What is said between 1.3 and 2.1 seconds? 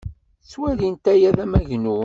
d amagnu.